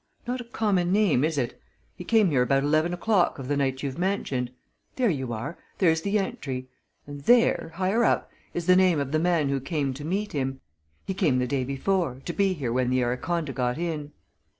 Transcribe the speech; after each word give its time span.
"Not 0.25 0.41
a 0.41 0.45
common 0.45 0.91
name, 0.91 1.23
is 1.23 1.37
it? 1.37 1.61
He 1.95 2.03
came 2.03 2.31
here 2.31 2.41
about 2.41 2.63
eleven 2.63 2.91
o'clock 2.91 3.37
of 3.37 3.47
the 3.47 3.55
night 3.55 3.83
you've 3.83 3.99
mentioned 3.99 4.49
there 4.95 5.11
you 5.11 5.31
are! 5.31 5.59
there's 5.77 6.01
the 6.01 6.17
entry. 6.17 6.67
And 7.05 7.21
there 7.25 7.71
higher 7.75 8.03
up 8.03 8.31
is 8.55 8.65
the 8.65 8.75
name 8.75 8.99
of 8.99 9.11
the 9.11 9.19
man 9.19 9.49
who 9.49 9.59
came 9.59 9.93
to 9.93 10.03
meet 10.03 10.31
him. 10.31 10.59
He 11.05 11.13
came 11.13 11.37
the 11.37 11.45
day 11.45 11.63
before 11.63 12.19
to 12.25 12.33
be 12.33 12.53
here 12.53 12.73
when 12.73 12.89
the 12.89 13.03
Araconda 13.03 13.53
got 13.53 13.77
in." 13.77 14.11